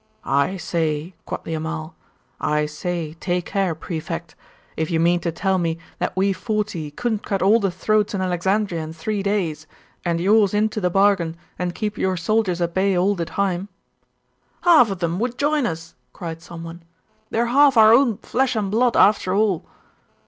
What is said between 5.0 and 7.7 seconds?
to tell me that we forty couldn't cut all the